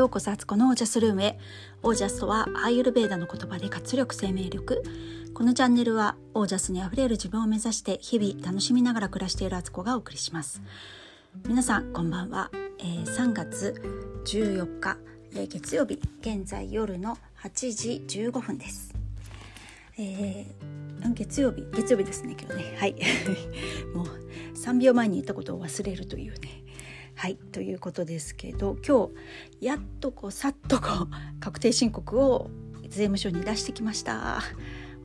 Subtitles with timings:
[0.00, 1.38] ようこそあつこのオージャスルームへ。
[1.82, 4.82] オージャスとはアーユルベーダの言葉で活力生命力。
[5.34, 10.62] このチャンネルはオージャスにあふれる自分を目指して日々楽しみながら暮らしているあつこがお送りします。
[11.46, 13.82] 皆さんこんばんは、えー、3月
[14.24, 14.96] 14日、
[15.34, 18.94] えー、月曜日現在夜の8時15分です。
[19.98, 21.66] えー、月曜日。
[21.74, 22.76] 月曜日ですね今日ね。
[22.78, 22.94] はい。
[23.94, 24.06] もう
[24.56, 26.69] 3秒前に言ったことを忘れるというね。
[27.20, 29.10] はいということですけど今
[29.60, 32.50] 日やっとこうさっとこう 確定申告を
[32.84, 34.40] 税務署に出してきました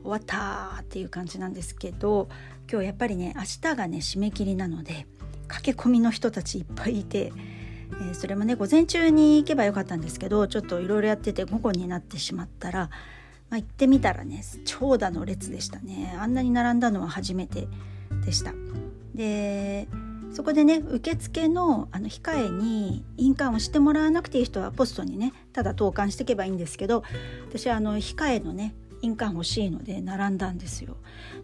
[0.02, 2.30] 終わったっていう感じなんですけど
[2.72, 5.06] 今日やっぱりね明日がね締め切りなので
[5.46, 7.34] 駆け込みの人たちいっぱいいて、
[8.00, 12.88] えー、それもね午前中に行けばよかったんですけどちょっといろいろやってて午後になってしまったら、
[13.50, 17.68] まあ、行ってみたらね長蛇の列でしたねあんなに並んだのは初めて
[18.24, 18.54] でした。
[19.14, 19.86] で
[20.36, 27.04] そこでね受付のあの控えに印鑑をしてもらわなくていい人はポストにねただ投函していけばいいんですけど
[27.48, 30.98] 私はあの控えのね印鑑欲しいので並んだんですよ。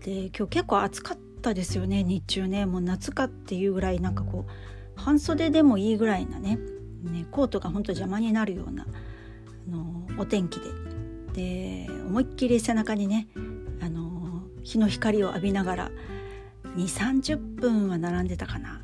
[0.05, 6.59] で今日結構暑かったですよね日中ねもう夏かっていうぐらいなんかこう半袖でもいいぐらいなね
[7.03, 10.61] ねコートがほんと邪魔になるようなあのお天気
[11.33, 13.29] でで思いっきり背中にね
[13.81, 15.91] あの日の光を浴びながら
[16.77, 18.81] 2 3 0分は並んでたかな。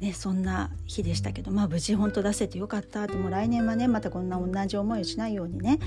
[0.00, 5.80] ね、そんな日でしたけどまあ無事本当出せてよかったっても来年はねまたこんな同じ思いをしないようにね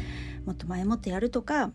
[0.46, 1.72] もっと前もってやるとか、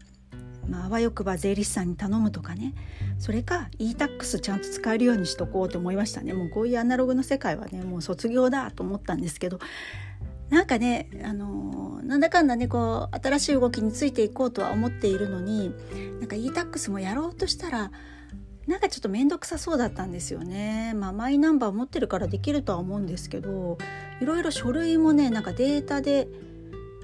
[0.68, 2.74] まあ、あわよくば税理士さんに頼むとかね
[3.18, 9.58] それか e-tax ちゃんと使えるようにしとこうと思いましたねもうこういうアナログの世界はねもう卒業だと思ったんですけど
[10.50, 15.72] なんかね、あのー、なんだかんだねこう新しい動きについていこうとは思っているのに
[16.20, 17.90] なんか e-tax もやろうとしたら
[18.66, 20.92] なんかちょっと面倒くさそうだったんですよね。
[20.94, 23.78] まあマイナンバー持ってるからできるとは思うんですけど
[24.20, 26.28] いろいろ書類もねなんかデータで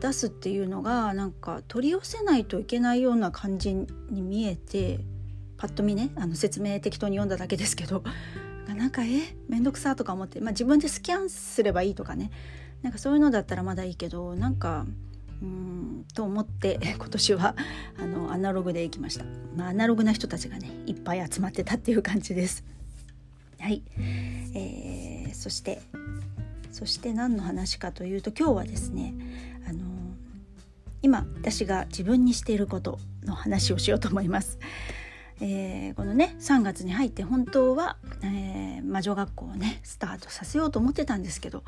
[0.00, 5.00] 出すっていうのがなんか取り寄せないといけないような感じに見えて
[5.56, 8.03] パッと見ねあの説明適当に読んだだけですけど
[8.66, 9.37] なんかえ？
[9.48, 12.32] 面倒くさとか思って、まあ、自分でスキャンすればいいとかね
[12.82, 14.87] なんかそういうのだったらまだいいけどなんか
[15.42, 17.56] うんと思って 今年は
[17.98, 19.25] あのアナログで行きました、
[19.56, 22.64] まあ、アナログな人たちがねいっぱい集まってたっていう感じです。
[23.58, 23.82] はい、
[24.54, 25.82] えー、そして
[26.72, 29.14] そして何の話かというと今日はですね
[29.69, 29.84] あの
[31.02, 34.58] 今私が自分にしていることの話をしようと思います。
[35.41, 41.64] えー、このね3月に入って本当は、えー、魔女学校をねスタートさせようと思ってたんですけど、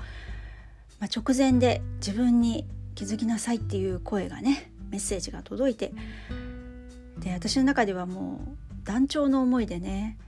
[1.01, 5.93] まあ、直前で自分に気づきなさいっていう声がねメッセージが届いて
[7.19, 10.19] で私の中ではもう団長の思いでね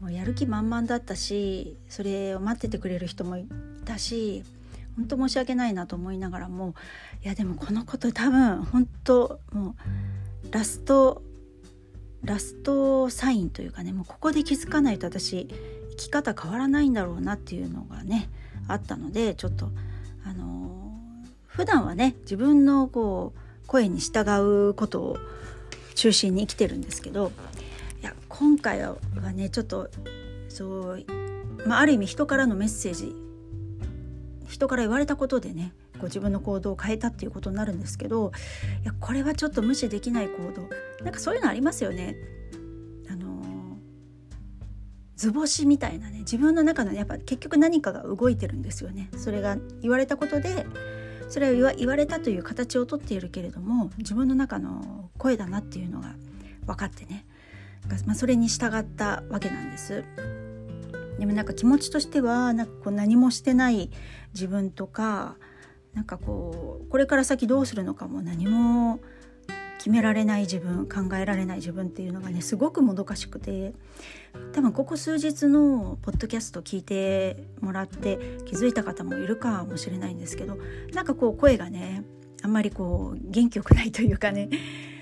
[0.00, 3.46] もうやる気満々だったしそれを待っててくれる人もい
[3.84, 4.44] たし
[4.96, 6.74] 本当申し訳ないなと思いながらも
[7.24, 9.74] いやでもこのこと多分本当も
[10.50, 11.22] うラスト
[12.24, 15.48] ラストサインというかねもうここで気づかないと私
[15.90, 18.28] 生き方変わらないんだろうなっていうのがね
[18.66, 19.70] あったのでちょっと
[20.24, 20.67] あの
[21.58, 24.24] 普段はね自分のこう声に従
[24.68, 25.18] うことを
[25.96, 27.32] 中心に生きてるんですけど
[28.00, 28.96] いや今回は
[29.34, 29.90] ねちょっと
[30.48, 31.04] そう、
[31.66, 33.12] まあ、ある意味人からのメッセージ
[34.46, 38.30] 人から言われたことでねこう自分の行動を変えたっていうことになるんですけど
[38.84, 40.70] いやこれはちょっと無視できない行動
[41.04, 42.14] なんかそういうのありますよね。
[43.10, 43.42] あの
[45.16, 49.10] 図星みたいなね自分の中のやっぱ結局何かが動いてるんですよね。
[49.16, 50.64] それが言われたことで
[51.28, 56.14] それは言われたという形をとっているけれども自分の中の声だなっていうのが
[56.66, 57.26] 分かってね、
[58.06, 60.04] まあ、それに従ったわけなんです。
[61.18, 63.90] でもなんか気持ちとしてはなんかこう何もしてない
[64.34, 65.36] 自分とか
[65.92, 69.00] なんかこうこれから先どうするのかも何も
[69.78, 73.72] 決められない自分考えられない自分っていうのがねすごくもどかしくて
[74.52, 80.58] 多分ここ数日のポッドキャスト聞いてもらって気づいた方もいるかもしれないんですけど
[80.92, 82.04] なんかこう声がね
[82.42, 84.50] あんまりこう元気よくないというかね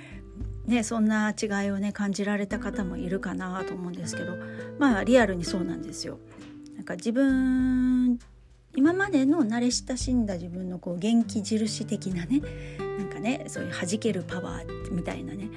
[0.67, 4.37] ねそんな違いをね感じられた方もいるかなと思うんですけど
[4.78, 6.19] まあリアルにそうなんですよ。
[6.75, 8.19] なんか自分
[8.75, 12.43] 今までの慣れ親しんだ自分のこう元気印的なね
[13.16, 15.50] かねそういう弾けるパワーみたいなね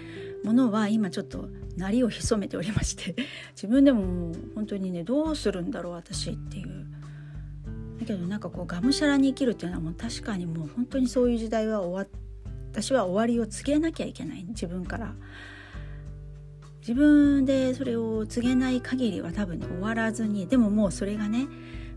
[0.44, 3.16] ものは今ちょっと鳴りを潜めておりまして
[3.56, 6.86] 自分でももう本当にねどうするんだろう私っていう。
[8.00, 12.10] だけどなんかこうがむしゃらに生きるっていうのはもう確かにもう本当にそういう時代は終わ
[12.72, 14.46] 私は終わりを告げなきゃいけない。
[14.48, 15.14] 自分から。
[16.80, 21.46] 自分でそれを告げない限りは多分、ね、終わらずにでももうそれがね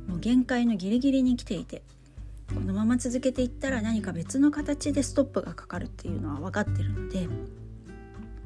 [0.08, 1.82] もう限界のギリギリに来ていて。
[2.54, 7.28] このまま続けていったら何か別の形でストップがかかるっていうのは分かってるので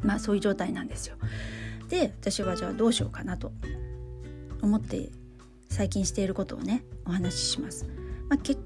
[0.03, 1.17] まあそういう状態なんですよ。
[1.89, 3.53] で私はじゃあどうしようかなと
[4.63, 5.11] 思って
[5.69, 7.87] 最近していることをねお話しします。
[8.29, 8.61] まあ、結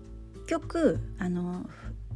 [0.47, 1.69] 局あの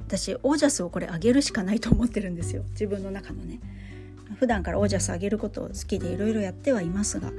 [0.06, 3.60] 私オージャスをこれ上げるしかないと思ってるんですよ自分の中のね。
[4.38, 7.30] 普段からオージャス上げることを好きでいろいろやってはいますが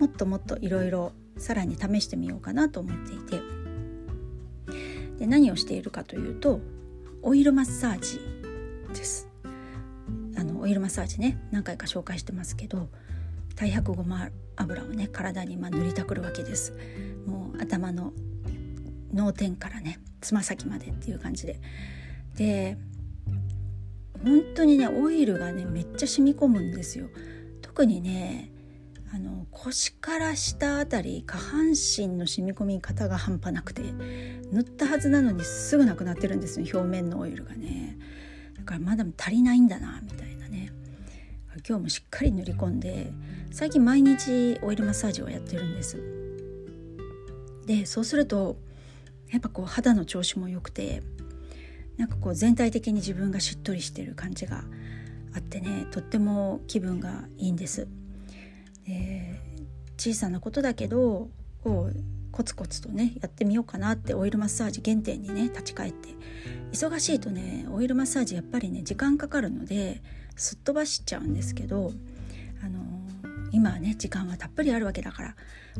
[0.00, 3.40] もっともっといろいろさらに試してみようかなと思っていて
[5.22, 6.60] で何をしているかというと
[7.22, 8.18] オイルマッサージ
[8.92, 9.28] です。
[10.36, 12.88] あのオイルマッサージね何回か紹介してますけど
[13.50, 16.72] 太白ごま油をね体にま塗りたくるわけです。
[17.24, 18.12] もう頭の
[19.14, 21.60] 脳天からねつま先までっていう感じで。
[22.36, 22.76] で
[24.24, 27.06] 本当にねオイルがねめっちゃ染み込むんですよ。
[27.60, 28.50] 特にね
[29.14, 33.82] あの腰から下あたり下半身の染み込み方が半端なくて
[34.50, 37.98] 塗ったはずなのにすぐなくなってるんですよ表面のオイルがね。
[38.56, 40.72] だからまだ足りないんだなみたいなね。
[41.68, 43.12] 今日もしっかり塗り込んで
[43.50, 45.98] 最近毎日オイルマッサージをやってるんです。
[47.66, 48.56] でそうすると
[49.30, 51.02] やっぱこう肌の調子も良くて
[51.98, 54.64] なんかこう全体的に自分がしっとりしてる感じが
[55.34, 57.88] あってねとっても気分がいいんです。
[58.92, 59.40] で
[59.96, 61.28] 小さなことだけど
[61.62, 61.96] こう
[62.32, 66.08] コツコツとねやってみようかなってオイルマッサージ原点にね立ち返って
[66.72, 70.00] 忙しいとねオイルマッサージやっぱりね時間かかるので
[70.36, 71.92] すっ飛ばしちゃうんですけど
[72.64, 72.80] あの
[73.52, 75.36] 今はね時間はたっぷりあるわけだから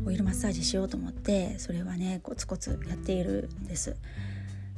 [0.06, 3.96] オイルマッサージしようと思ってそれはねコツコツやっているんです。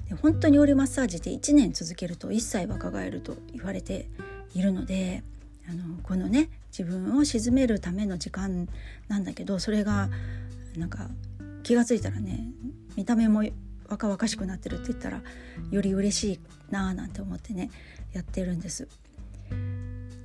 [0.09, 4.09] で本当にオイルマッサージって1年続けると一切若返ると言われて
[4.55, 5.23] いるので
[5.69, 8.69] あのこのね自分を鎮めるための時間
[9.09, 10.09] なんだけどそれが
[10.77, 11.09] なんか
[11.63, 12.51] 気が付いたらね
[12.97, 13.45] 見た目も
[13.89, 15.23] 若々しくなってるって言ったら
[15.71, 16.41] より嬉しい
[16.71, 17.71] なあなんて思ってね
[18.13, 18.89] やってるんです。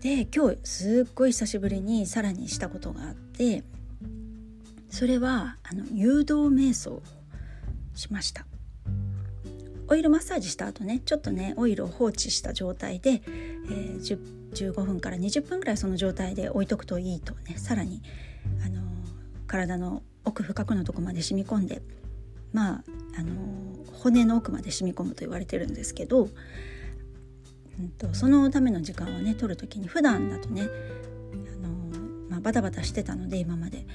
[0.01, 3.63] で今日すっごい久しぶりにさらにしたことがあって
[4.89, 7.01] それはあの誘導瞑想
[7.95, 8.45] しました。
[9.87, 14.01] オイルマッサージした後ねちょっとねオイルを放置した状態で、えー、
[14.53, 18.01] 15分から20分ぐらいその状態で置いとくといいとねさらに、
[18.65, 18.81] あの、
[19.47, 21.81] 体の奥深くのとこまで染み込んで
[22.51, 22.83] まあ、
[23.17, 23.33] あの、
[24.01, 26.29] 骨の奥まで染み込むと言われてるんですけど、
[27.79, 30.65] うんと、そのための時間をね取る時に普段だとね、あ
[31.57, 31.69] の
[32.29, 33.85] まあ、バタバタしてたので今まで。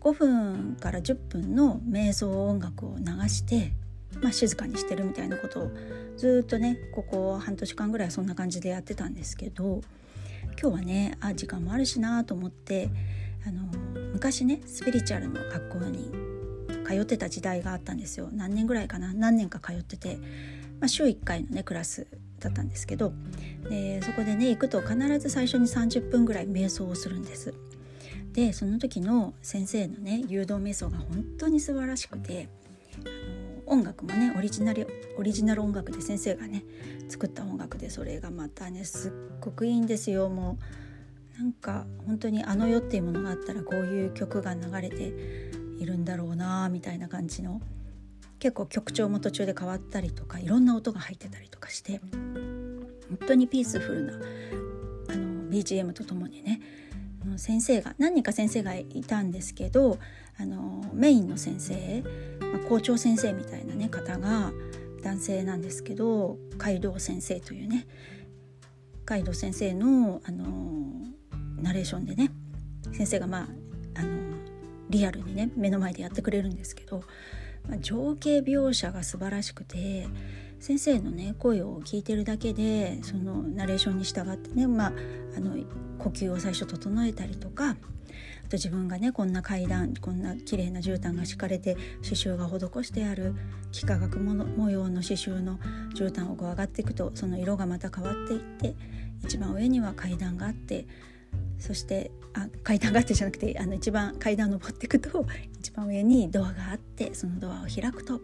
[0.00, 3.72] 5分から10分の瞑想音楽を流して
[4.22, 5.70] まあ、静かにしてるみたいなことを
[6.16, 9.82] ずっとねここ半年間ぐらいそんな感じでやってたんですけど
[10.60, 12.90] 今日はねあ時間もあるしなと思って
[13.46, 13.62] あの
[14.12, 16.10] 昔ねスピリチュアルの学校に
[16.84, 19.14] 通ってた時代があったんですよ何年ぐらいかな？
[19.14, 20.16] 何年か通ってて、
[20.80, 22.08] まあ、週1回のねクラス
[22.40, 23.12] だったんですけど
[23.68, 27.54] でそこでね行くと必ず最初に30分ぐらい瞑想をするんです。
[28.32, 32.48] でその時の先生のね誘導瞑想が本当に素晴らしくて
[33.68, 36.64] 音楽もねオリジナルオリジナル音楽で先生がね
[37.08, 40.28] 作った音楽でそれがまたねすっごくいいんですよ。
[40.28, 40.58] も
[41.36, 45.14] うなんか本当にあの世っていうものがあったらこういう曲が流れて
[45.78, 47.60] いるんだろうなみたいな感じの。
[48.38, 52.00] 結構曲調も途中で変わったりとかいろんな音が入ってたりとかして
[53.08, 54.12] 本当にピースフルな
[55.08, 56.60] あの BGM とともにね
[57.36, 59.98] 先生が何人か先生がいたんですけど
[60.38, 62.02] あのメインの先生、
[62.40, 64.52] まあ、校長先生みたいな、ね、方が
[65.02, 67.86] 男性なんですけど街道先生というね
[69.04, 70.46] 街道先生のあの
[71.60, 72.30] ナレーションでね
[72.92, 73.48] 先生がまあ
[74.00, 74.08] あの
[74.90, 77.02] リアルにね目の前でやってくれるんですけど、
[77.68, 80.06] まあ、情景描写が素晴らしくて
[80.60, 84.92] 先生のね声を聞いてるだけでそのナレーションに従ってね、まあ、
[85.36, 85.56] あの
[85.98, 87.74] 呼吸を最初整えたりとかあ
[88.50, 93.34] と自分がねこんな階段こんな綺麗な絨毯が敷かれて刺繍が施してある
[93.72, 95.58] 幾何学模様の刺繍の
[95.94, 98.74] 絨毯をこう上がっていくとその色がまた変わっていって
[99.24, 100.86] 一番上には階段があって
[101.58, 105.26] そしてあ階段があってじゃなくてあの一番階段登っていくと
[105.58, 108.20] 一番上にドアがあってそのドアを開くと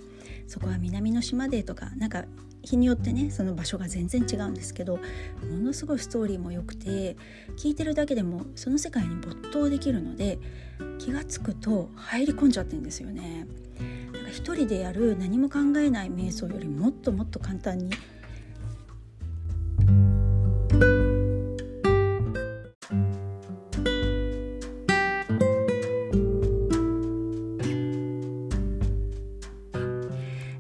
[0.47, 2.25] そこは南の島でとかなんか
[2.63, 5.03] 日によってねその場所が全然違うんですけども
[5.59, 7.17] のすごいストーリーも良くて
[7.57, 10.39] 聞いてるだけでもその世界に没頭できるので
[10.99, 13.47] 気が付くと入り込んじゃってるんですよね。
[14.13, 17.91] だか一人でやる何も考えない瞑想よりもっともっと簡単に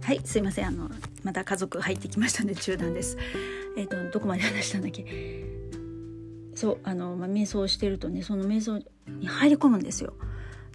[0.04, 0.66] はいすいません。
[0.66, 0.90] あの
[1.22, 3.16] また家族入ってきましたんで中断です。
[3.74, 5.06] えっ、ー、とどこまで話したんだっけ？
[6.54, 10.12] そうあの、まあ、瞑想してるとねその瞑想に入り込むんですよ。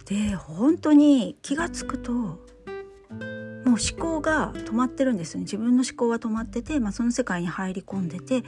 [0.04, 5.42] で本当に気が付くともう思考が止まってるんですね。
[5.42, 8.42] 自分の思考は止まってて、まあ、その世界に入り込んでて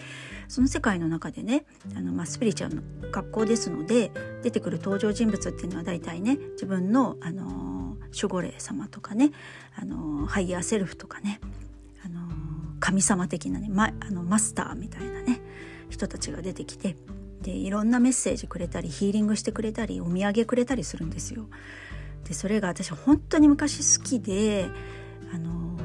[0.48, 1.64] その世界の中でね
[1.96, 4.10] あの、まあ、スピリチュアルの学校ですので
[4.42, 7.71] 出てくる登場人物っていうのは大体ね自分の、あの
[8.14, 9.32] 守護霊様とかね、
[9.74, 11.40] あのハイヤーセルフとかね、
[12.04, 12.28] あの
[12.80, 15.40] 神様的なね、ま、あのマスターみたいなね
[15.88, 16.96] 人たちが出てきて
[17.42, 21.48] でいろんなメッセージくれたりヒーリングしてくれたりお土産くれたりするんですよ。
[22.24, 24.68] でそれが私本当に昔好きで
[25.34, 25.76] あの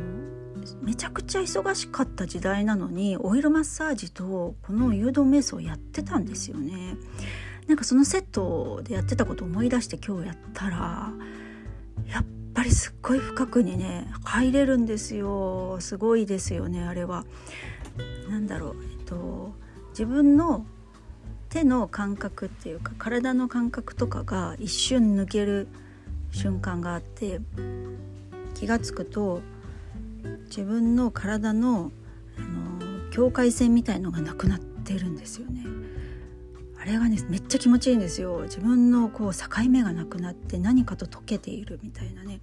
[0.81, 6.97] めちゃくちゃ忙しかった時代なのにオイルマッサージとこの誘導瞑想をやってたんですよね。
[7.67, 11.11] なんかそのセットでやってたことを思い出して今日やったら
[12.09, 17.25] やっぱりすっごい深くにね入れるんですよすごいですよねあれは。
[18.29, 19.53] なんだろうえっと
[19.89, 20.65] 自分の
[21.49, 25.67] 手の感覚っていうか体の感覚とかが一瞬抜ける
[26.31, 27.39] 瞬間があって
[28.53, 29.41] 気が付くと
[30.45, 31.91] 自分の体の
[32.37, 35.65] あの境界線みたいのがなくなってるんですよね。
[36.87, 38.41] れがねめっちゃ気持ちいいんですよ。
[38.43, 42.41] 自分のこう境目がなくなって何かと溶けているみたいなね。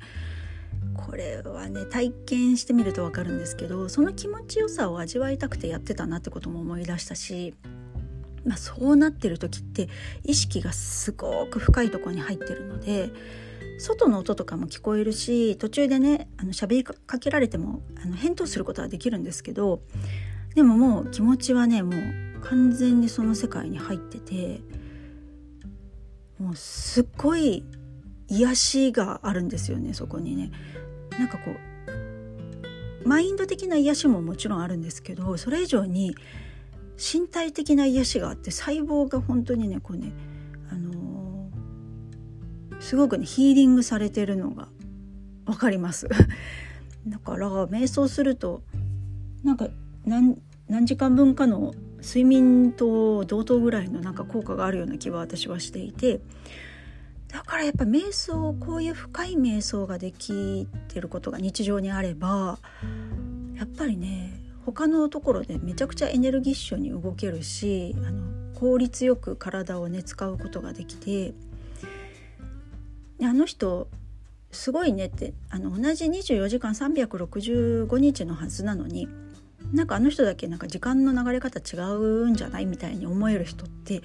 [0.94, 7.54] これはね体験してみると分かるんですけどその気持ちよさを味わいたくてやってたなってことも思い出したし
[8.44, 9.88] まあ、そうなってる時って
[10.22, 13.10] 意識がすごく深いとこに入ってるので
[13.78, 19.80] 外の音とかも聞こえるし途中でねあの喋りかけられてもあの返答することはできるんですけど
[20.54, 24.60] でももう気持ちはねもう完全にその世界に入ってて
[26.38, 27.64] もうすっごい
[28.28, 30.50] 癒しがあるんですよねそこにね。
[31.18, 31.50] なんかこ
[33.04, 36.16] うマインド的な癒しももちろんあるんですけどそれ以上に
[36.96, 40.12] 身体的な癒しがあって細胞が本当にねこうね、
[40.70, 44.68] あのー、すごくねヒーリングされてるのが
[45.44, 46.08] 分かります
[47.06, 48.62] だから瞑想すると
[49.42, 49.68] なんか
[50.06, 51.74] 何何時間分かの
[52.04, 56.20] 睡眠と同等ぐらいのなんか効果があるような気は私はしていて
[57.28, 62.58] だからやっぱ瞑想こういう深い瞑想ができてることが日常にあれば
[63.56, 71.34] やっぱりね他のところでめちゃくちゃエネルギッシュに動けるしあの効率よく体をね使うことができて
[73.22, 73.88] あの人
[74.52, 79.08] すごいねってあの同じ24時間365日のはずなのに
[79.72, 84.02] なんかあの人だけなんか時間の流れ方違うんじゃないみたいに思える人って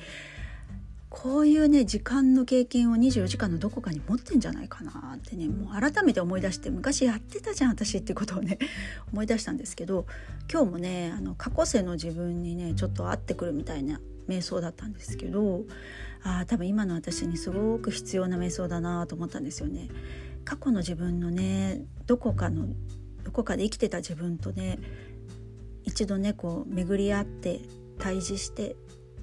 [1.09, 8.59] こういうね時間の経験を24時間のどこかに持ってんじゃないかなってねもう改めて思い出して昔やってたじゃん私ってことをね
[9.11, 10.05] 思い出したんですけど
[10.51, 15.65] 今日もねあの過去世の自分にねちょっと会ってくるみたいな瞑想だったんですけど
[16.21, 19.89] あ多分今の私にすごく必要な瞑想だなと思ったんですよね。
[20.45, 22.67] 過去の自分のねどこかの
[23.23, 24.79] どこかで生きてた自分とね
[25.89, 27.61] 一度ねこう巡り合って
[27.97, 28.75] 対峙して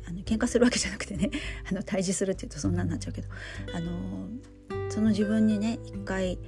[0.09, 1.31] あの喧嘩するわけじゃなくてね
[1.71, 3.29] あの対峙するっていうとそんなんなっちゃうけど
[3.73, 4.29] あの
[4.91, 6.39] その自分にね一回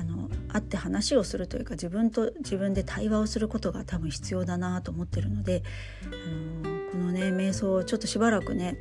[0.00, 5.62] あの会って話をするというか自分と自分で対話をすることが多分必要だなと思ってるので
[6.02, 8.76] あのこのね瞑想をちょっとしばらくね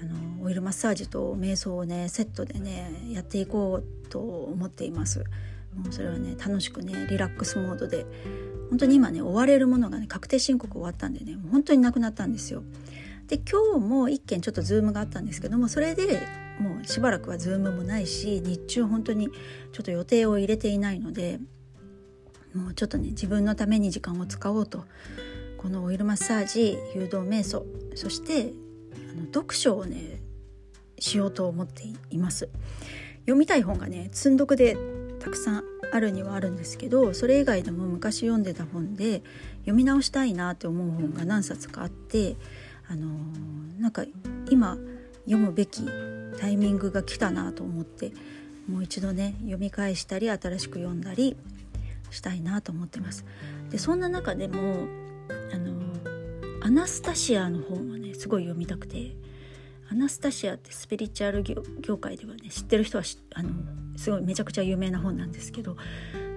[0.00, 5.22] あのオイルマッサージと瞑想をねセットでねやっていこうと思っています。
[5.74, 8.06] もうそれはね楽しくねリラックスモードで
[8.70, 12.62] 本当に今ね追われるものがね確定申告終わったんでね本当になくなったんですよ。
[13.28, 16.22] で今日も1件ちょっと Zoom があったんですけどもそれで
[16.60, 19.28] もうしばらくは Zoom もないし日中本当に
[19.72, 21.40] ちょっと予定を入れていないので
[22.54, 24.84] もうちょっとね自分のために時間を使おうと
[25.58, 28.52] このオイルマッサージ誘導瞑想そして
[29.10, 30.20] あの読書をね
[30.98, 32.48] しようと思っています
[33.20, 34.76] 読みたい本がね積んどくで
[35.18, 39.22] たくさんあるにはあるんですけどそれ以外でも昔読んでた本で
[39.60, 42.36] 読み直したいなって思う本が何冊かあって
[42.88, 44.04] あのー、なんか
[44.50, 44.76] 今
[45.24, 45.82] 読むべき
[46.38, 48.12] タイミングが来たなと思って
[48.68, 51.36] もう一度ね読み返したり新しく読んだり
[52.10, 53.24] したいなと思ってます。
[53.70, 54.86] でそんな中でも
[55.52, 55.72] あの
[56.62, 59.16] アナスタシアの本をねすごい読みたくて
[59.90, 63.50] アナスタシアってスピリチュアル業界ではね知ってる人はあの
[63.96, 65.76] すごいめちゃくちゃ有名な本なんですけど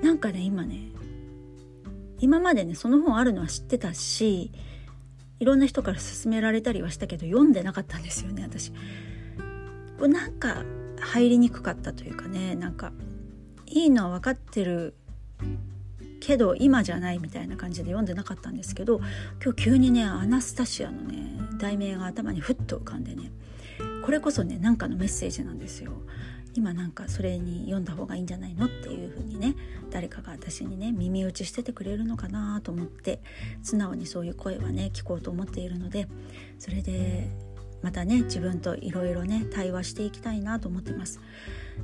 [0.02, 0.90] なんかね今ね
[2.20, 4.52] 今までねその本あるのは知ってたし
[5.40, 8.74] いろんな人から勧められたりはしたけど読んでなかったんですよね私。
[9.98, 10.64] こなんか
[11.00, 12.92] 入りにくかったというかねなんか
[13.66, 14.96] いいのは分かってる
[16.22, 19.00] けど今じゃないみたいな感じで読んでなかったんですけど
[19.44, 23.32] 今日急にねアナスタシアのね題名が頭にふっと浮かんでね
[24.06, 25.92] これこそね何かのメッセージなんですよ。
[26.56, 29.56] 今なんかそれに読んだ方がいいんじゃないのっていう風にね
[29.92, 33.22] 誰かが私にね耳打ちしててくれるのかなと思って
[33.62, 36.08] 素直にそういう声はね聞こうと思っているので
[36.58, 37.30] それで
[37.82, 41.20] またね自分といろいろね対話していきたいなと思ってます。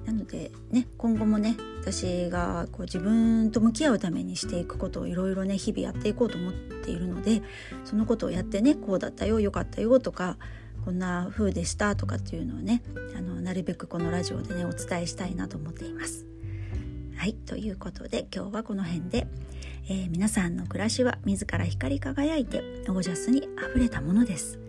[0.06, 7.42] なのでね今後もね私がこう自分と向き合うためにしていくことをいろいろね日々やっていこうと思っているので
[7.86, 10.38] そのことをやってねこうだったよよかったよとか
[10.86, 12.84] こんな風でしたとかっていうのをね
[13.18, 16.26] あのなるべくこのラジオでねお伝えしたいなと思っています。
[17.18, 19.28] はいということで今日はこの辺で、
[19.90, 24.60] えー、皆さんの暮らしは自ら光り輝いてオージャスにあふれたものです。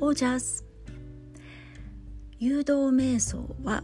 [0.00, 0.64] オージャス
[2.38, 3.82] 誘導瞑想は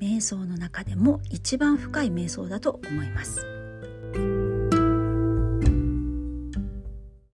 [0.00, 3.55] 瞑想の中でも一番深い瞑想だと思います